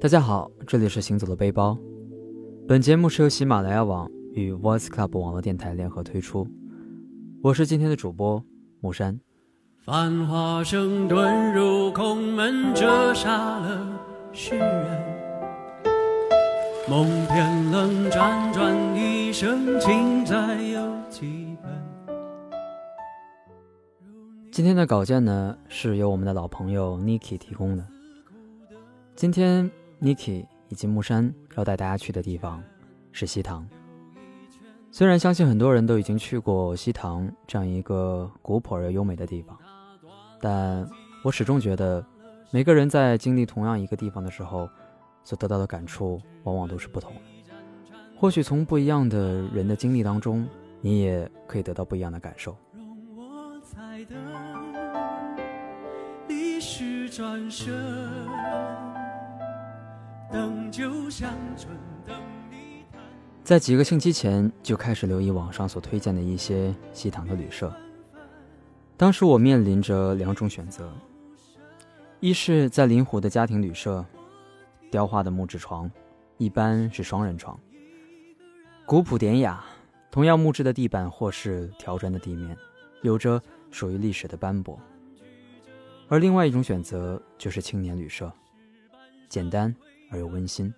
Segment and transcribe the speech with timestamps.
[0.00, 1.76] 大家好，这里是行走的背包。
[2.68, 6.46] 本节目是由喜马拉雅网与 Voice Club 网络电台联合推出。
[7.42, 8.40] 我是今天的主播
[8.78, 9.18] 木山。
[9.84, 14.00] 繁华声遁入空门，折煞了
[14.32, 15.04] 世人。
[16.88, 21.72] 梦偏冷，辗转一生，情债有几本？
[24.52, 27.84] 今天的稿件呢，是由我们的老朋友 Niki 提供的。
[29.16, 29.68] 今天。
[30.00, 32.62] Niki 以及木山要带大家去的地方
[33.10, 33.68] 是西塘。
[34.90, 39.58] 虽然相信很多人都已经去过西塘这样一个古朴而又优美的地方，
[40.40, 40.88] 但
[41.22, 42.04] 我始终觉得，
[42.50, 44.68] 每个人在经历同样一个地方的时候，
[45.24, 47.20] 所得到的感触往往都是不同的。
[48.16, 50.48] 或许从不一样的人的经历当中，
[50.80, 52.56] 你也可以得到不一样的感受。
[57.10, 57.74] 转身
[63.42, 67.72] 在几个星期前就开始留意网上所推荐的一些西塘的旅社。
[68.96, 70.92] 当时我面临着两种选择：
[72.20, 74.04] 一是在临湖的家庭旅社，
[74.90, 75.90] 雕花的木质床，
[76.36, 77.58] 一般是双人床，
[78.84, 79.64] 古朴典雅，
[80.10, 82.54] 同样木质的地板或是条砖的地面，
[83.02, 84.78] 有着属于历史的斑驳；
[86.08, 88.30] 而另外一种选择就是青年旅社，
[89.28, 89.74] 简单。
[90.10, 90.72] 而又温馨。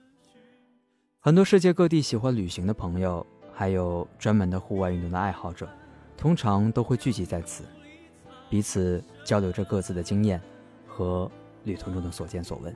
[1.18, 5.68] 很多世界各地喜欢旅行的朋友，还有专门的户外运动的爱好者，
[6.16, 7.64] 通常都会聚集在此，
[8.48, 10.40] 彼此交流着各自的经验
[10.86, 11.30] 和
[11.64, 12.74] 旅途中的所见所闻。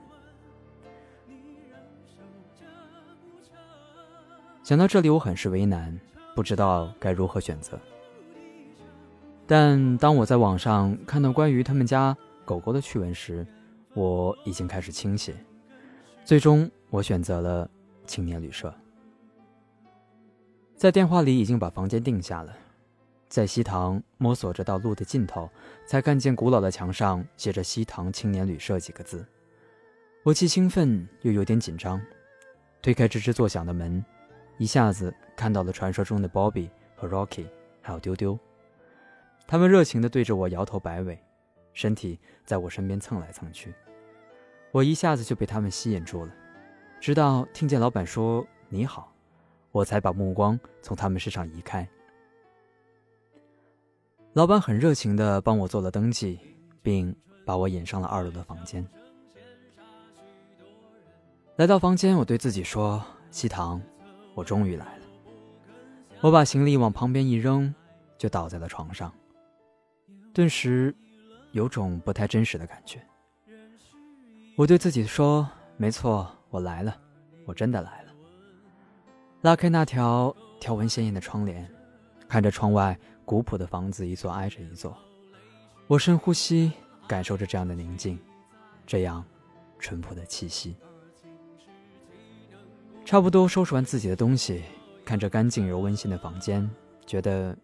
[4.63, 5.99] 想到这里，我很是为难，
[6.35, 7.79] 不知道该如何选择。
[9.47, 12.17] 但当我在网上看到关于他们家
[12.47, 13.47] 狗狗的趣闻时，
[13.95, 15.35] 我已经开始倾斜。
[16.25, 17.71] 最终，我选择了
[18.07, 18.75] 青年旅社。
[20.75, 22.57] 在电话里已经把房间定下了，
[23.29, 25.51] 在西塘摸索着到路的尽头，
[25.87, 29.23] 才看见古老的墙上写着“西塘青年旅社”几个字。
[30.23, 32.01] 我既兴奋又有点紧张，
[32.81, 34.03] 推开吱吱作响的门，
[34.57, 37.45] 一下子看到了传说中的 Bobby 和 Rocky，
[37.83, 38.39] 还有丢丢。
[39.47, 41.23] 他们热情地对着我摇头摆尾，
[41.75, 43.75] 身体在我身边蹭来蹭去。
[44.75, 46.35] 我一下子就被他们吸引住了，
[46.99, 49.15] 直到听见老板说“你好”，
[49.71, 51.89] 我才把目光从他们身上移开。
[54.33, 56.41] 老板很热情地帮我做了登记，
[56.83, 57.15] 并
[57.47, 58.85] 把我引上了二楼的房间。
[61.55, 63.81] 来到房间，我对自己说：“西塘，
[64.35, 65.05] 我终于来了。”
[66.21, 67.73] 我把行李往旁边一扔，
[68.19, 69.15] 就倒在了床上，
[70.33, 70.93] 顿时
[71.53, 73.01] 有种不太真实的感觉。
[74.57, 76.97] 我对自己说：“没错，我来了，
[77.45, 78.13] 我真的来了。”
[79.43, 81.69] 拉开那条条纹鲜艳的窗帘，
[82.29, 84.97] 看着窗外古朴的房子一座挨着一座，
[85.89, 86.71] 我深呼吸，
[87.09, 88.17] 感受着这样的宁静，
[88.87, 89.25] 这样
[89.81, 90.77] 淳朴的气息。
[93.05, 94.63] 差不多收拾完自己的东西，
[95.05, 96.71] 看着干净又温馨的房间，
[97.05, 97.57] 觉得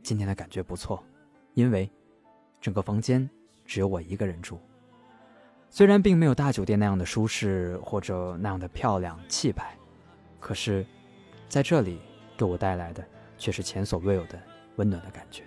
[0.00, 1.02] 今天的感觉不错，
[1.54, 1.90] 因为
[2.60, 3.28] 整个房间
[3.64, 4.60] 只有我一个人住。
[5.76, 9.76] 虽然并没有大酒店那样的舒适或者那样的漂亮气派，
[10.40, 10.86] 可是，
[11.50, 12.00] 在这里
[12.34, 13.04] 给我带来的
[13.36, 14.40] 却是前所未有的
[14.76, 15.42] 温暖的感觉。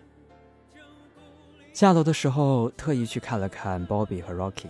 [1.73, 4.67] 下楼的时候特意去看了看 Bobby 和 Rocky，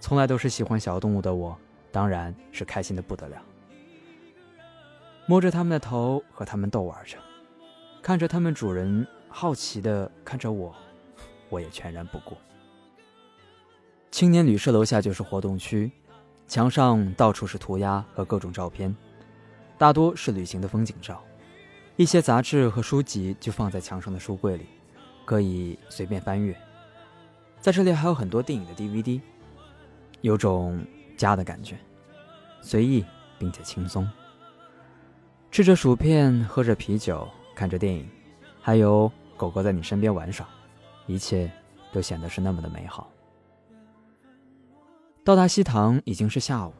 [0.00, 1.56] 从来都是喜欢小动物的我，
[1.92, 3.40] 当然是开心的不得了。
[5.26, 7.16] 摸着他们的头和他们逗玩着，
[8.02, 10.74] 看着他们主人好奇的看着我，
[11.50, 12.36] 我也全然不顾。
[14.12, 15.90] 青年旅社楼下就是活动区，
[16.46, 18.94] 墙上到处是涂鸦和各种照片，
[19.78, 21.24] 大多是旅行的风景照。
[21.96, 24.66] 一些杂志和书籍就放在墙上的书柜里，
[25.24, 26.54] 可以随便翻阅。
[27.58, 29.18] 在这里还有很多电影的 DVD，
[30.20, 30.84] 有种
[31.16, 31.78] 家的感觉，
[32.60, 33.02] 随意
[33.38, 34.06] 并且轻松。
[35.50, 38.06] 吃着薯片，喝着啤酒，看着电影，
[38.60, 40.46] 还有狗狗在你身边玩耍，
[41.06, 41.50] 一切
[41.90, 43.10] 都显得是那么的美好。
[45.24, 46.74] 到达西塘已经是下午，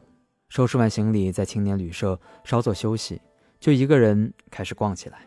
[0.49, 3.21] 收拾完行李，在青年旅社稍作休息，
[3.57, 5.25] 就一个人开始逛起来，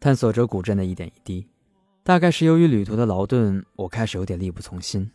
[0.00, 1.46] 探索着古镇的一点一滴。
[2.02, 5.08] 大概是由于旅途的劳顿，我开始有点力不从心，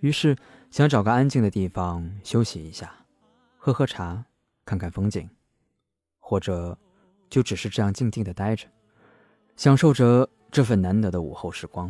[0.00, 0.36] 于是
[0.72, 2.92] 想找个安静的地方休息一下，
[3.56, 4.24] 喝喝茶，
[4.64, 5.30] 看看风景，
[6.18, 6.76] 或者
[7.30, 8.66] 就只是这样静静的待着，
[9.54, 11.88] 享受着这份难得的午后时光。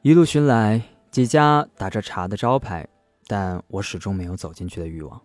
[0.00, 0.82] 一路寻来。
[1.14, 2.84] 几家打着茶的招牌，
[3.28, 5.22] 但我始终没有走进去的欲望。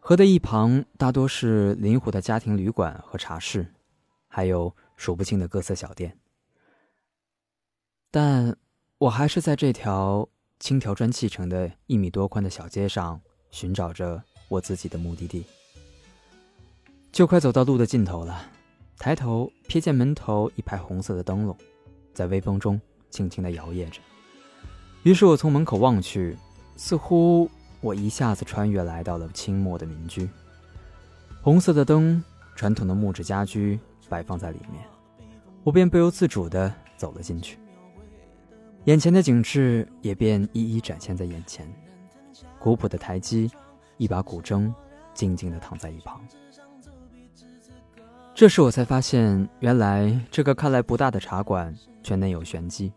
[0.00, 3.66] 河的一旁大多是临湖的家庭旅馆和茶室，
[4.28, 6.18] 还有数不清的各色小店。
[8.10, 8.56] 但
[8.96, 10.26] 我还是在这条
[10.58, 13.20] 青条砖砌成的一米多宽的小街上
[13.50, 15.44] 寻找着我自己的目的地。
[17.12, 18.50] 就快走到路的尽头了，
[18.96, 21.54] 抬头瞥见门头一排红色的灯笼，
[22.14, 22.80] 在微风中
[23.10, 24.00] 轻轻地摇曳着。
[25.06, 26.36] 于是我从门口望去，
[26.76, 27.48] 似乎……
[27.80, 30.28] 我一下子穿越来到了清末的民居，
[31.40, 32.20] 红色的灯，
[32.56, 34.82] 传统的木质家居摆放在里面，
[35.62, 37.56] 我便不由自主地走了进去。
[38.86, 41.72] 眼前的景致也便一一展现在眼前，
[42.58, 43.48] 古朴的台基，
[43.98, 44.74] 一把古筝，
[45.14, 46.20] 静静地躺在一旁。
[48.34, 52.92] 这时我才发现，原来这个看来不大的茶馆，却内有玄机。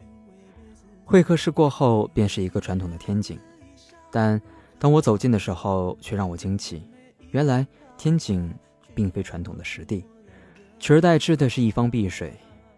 [1.09, 3.39] 会客室过后，便是一个传统的天井，
[4.11, 4.39] 但。
[4.77, 6.81] 当我走近的时候，却让我惊奇。
[7.31, 7.67] 原来
[7.97, 8.50] 天井
[8.95, 10.06] 并非传统的石地，
[10.79, 12.33] 取而代之的是一方碧水，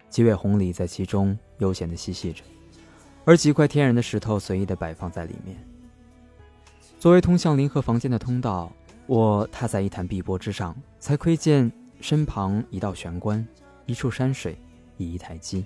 [0.09, 2.41] 几尾红鲤在其中悠闲地嬉戏着，
[3.23, 5.55] 而几块天然的石头随意地摆放在里面。
[6.97, 8.71] 作为通向临河房间的通道，
[9.05, 13.47] 我踏在一潭碧波之上，才窥见身旁一道玄关，
[13.85, 14.57] 一处山水，
[14.97, 15.63] 一一台基，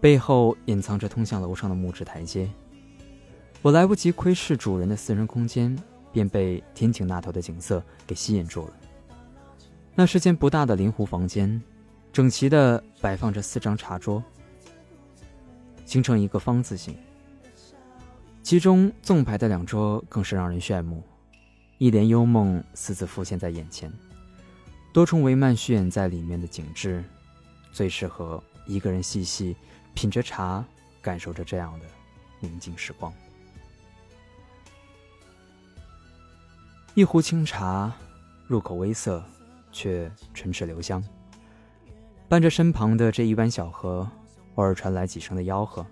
[0.00, 2.50] 背后隐藏着通向楼上的木质台阶。
[3.62, 5.76] 我来不及窥视主人的私人空间，
[6.12, 8.72] 便被天井那头的景色给吸引住了。
[9.94, 11.60] 那是间不大的临湖房间，
[12.12, 14.22] 整齐地摆放着四张茶桌，
[15.84, 16.94] 形成一个方字形。
[18.42, 21.02] 其中纵排的两桌更是让人炫目，
[21.78, 23.92] 一帘幽梦私自浮现在眼前。
[24.92, 27.02] 多重帷幔虚掩在里面的景致，
[27.72, 29.56] 最适合一个人细细
[29.96, 30.62] 品着茶，
[31.00, 31.86] 感受着这样的
[32.38, 33.10] 宁静时光。
[36.94, 37.90] 一壶清茶，
[38.46, 39.24] 入口微涩，
[39.72, 41.02] 却唇齿留香。
[42.28, 44.06] 伴着身旁的这一湾小河，
[44.56, 45.84] 偶尔传来几声的吆喝，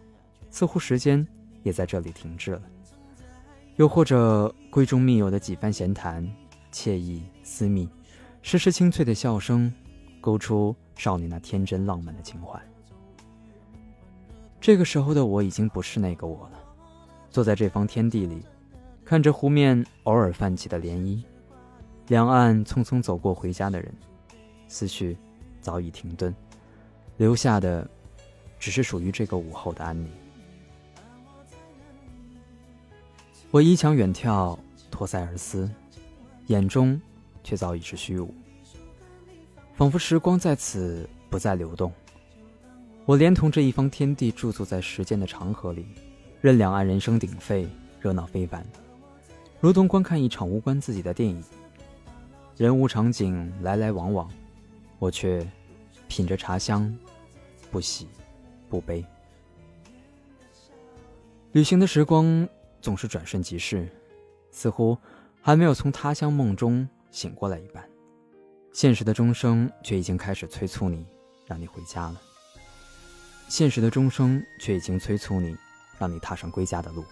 [0.50, 1.26] 似乎时间
[1.62, 2.62] 也在这里停滞了。
[3.76, 6.30] 又或者闺中密友的几番闲谈，
[6.70, 7.88] 惬意私密，
[8.42, 9.72] 时时清脆的笑声，
[10.20, 12.60] 勾出少女那天真浪漫的情怀。
[14.64, 16.58] 这个时候的我已经不是那个我了，
[17.28, 18.42] 坐在这方天地里。
[19.04, 21.22] 看着湖面偶尔泛起的涟漪，
[22.06, 23.94] 两岸匆匆走过回家的人，
[24.66, 25.18] 思绪
[25.60, 26.34] 早已停顿，
[27.18, 27.86] 留下的
[28.58, 30.10] 只是属于这个午后的安宁。
[33.50, 34.58] 我依墙远眺，
[34.90, 35.70] 托腮而思，
[36.46, 36.98] 眼中
[37.42, 38.32] 却早已是虚无，
[39.74, 41.92] 仿佛时光在此不再流动。
[43.06, 45.84] 我连同这一方天地驻足在时间的长河里，
[46.40, 47.68] 任两岸人声鼎沸，
[48.00, 48.64] 热闹非凡。
[49.60, 51.44] 如同观看一场无关自己的电影，
[52.56, 54.30] 人物场景来来往往，
[54.98, 55.46] 我却
[56.08, 56.96] 品着茶香，
[57.70, 58.08] 不喜
[58.70, 59.04] 不悲。
[61.52, 62.48] 旅行的时光
[62.80, 63.86] 总是转瞬即逝，
[64.50, 64.96] 似乎
[65.42, 67.86] 还没有从他乡梦中醒过来一般，
[68.72, 71.04] 现实的钟声却已经开始催促你，
[71.46, 72.18] 让你回家了。
[73.48, 75.56] 现实的钟声却已经催促你，
[75.98, 77.04] 让你踏上归家的路。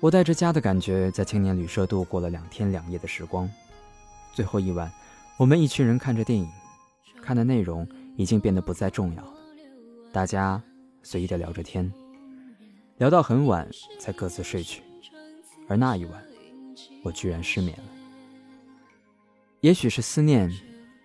[0.00, 3.50] 我带着家的感觉，在青年旅社度过了两天两夜的时光。
[4.34, 4.92] 最后一晚，
[5.38, 6.48] 我们一群人看着电影，
[7.22, 9.34] 看的内容已经变得不再重要了。
[10.12, 10.62] 大家
[11.02, 11.90] 随意的聊着天，
[12.98, 14.82] 聊到很晚才各自睡去。
[15.68, 16.22] 而那一晚，
[17.02, 17.84] 我居然失眠了。
[19.60, 20.52] 也许是思念，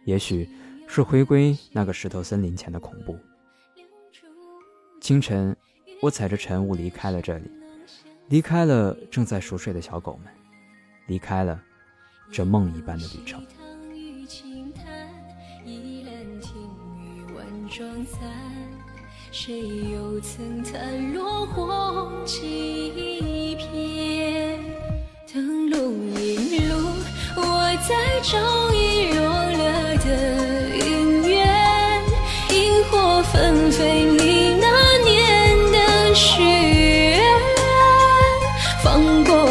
[0.04, 0.50] 也许
[0.88, 3.18] 是回归那个石头森林前的恐怖。
[5.10, 5.58] 清晨，
[6.04, 7.50] 我踩着晨雾离开了这里。
[8.28, 10.32] 离开了正在熟睡的小狗们，
[11.08, 11.60] 离开了
[12.32, 13.44] 这梦一般的旅程。
[19.32, 24.60] 谁又曾叹落红几片？
[25.34, 26.76] 灯笼引路，
[27.36, 28.38] 我在找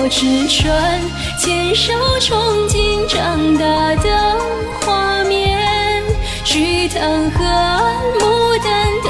[0.08, 1.00] 纸船，
[1.38, 4.38] 牵手憧憬长大的
[4.80, 6.02] 画面，
[6.44, 7.44] 菊塘和
[8.18, 9.08] 牡丹的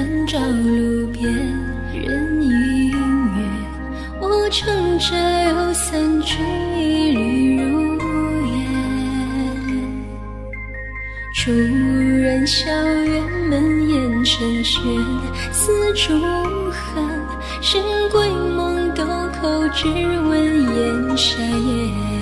[0.00, 1.30] 灯照路边
[1.92, 2.90] 人影
[3.36, 3.44] 月，
[4.18, 5.14] 我乘着
[5.50, 6.38] 游伞君
[6.74, 7.60] 一缕
[7.98, 8.56] 如烟。
[11.34, 14.82] 主人笑园门掩尘轩，
[15.52, 16.18] 丝竹
[16.70, 17.04] 寒，
[17.60, 19.04] 深闺梦豆
[19.42, 22.19] 蔻只闻烟沙烟。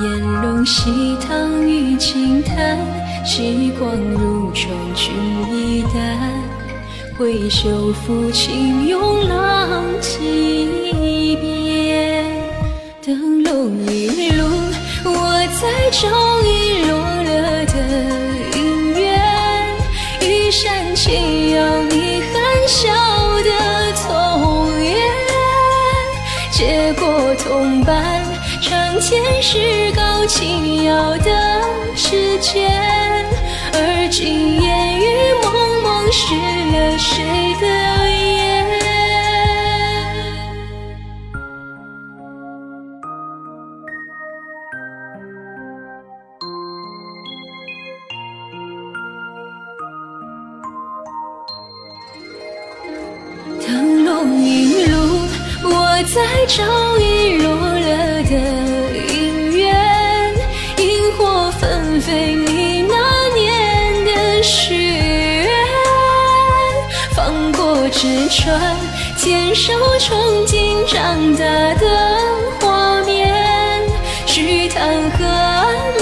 [0.00, 2.78] 烟笼西塘雨轻弹，
[3.24, 3.42] 时
[3.80, 5.12] 光如窗君
[5.50, 5.92] 一淡。
[7.18, 12.24] 挥袖抚琴拥浪迹边，
[13.04, 14.46] 灯笼一路，
[15.04, 15.10] 我
[15.60, 16.08] 在找
[16.44, 17.74] 遗落了的
[18.52, 19.20] 姻缘。
[20.22, 22.86] 玉山轻摇你含笑
[23.42, 23.50] 的
[24.06, 24.94] 童颜，
[26.52, 28.24] 结果同伴。
[28.60, 29.87] 长前世
[30.26, 31.30] 轻摇的
[31.96, 32.70] 指尖，
[33.72, 35.02] 而今烟雨
[35.42, 35.46] 蒙
[35.82, 37.24] 蒙，湿了谁
[37.60, 37.66] 的
[38.10, 38.18] 眼？
[53.66, 54.96] 灯笼引路，
[55.64, 55.68] 我
[56.14, 56.62] 在找
[68.28, 71.44] 牵手憧憬长大
[71.76, 71.86] 的
[72.60, 73.82] 画面。
[74.26, 75.97] 徐塘河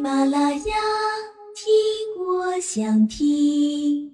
[0.00, 0.76] 喜马拉雅，
[1.54, 4.09] 听我想听。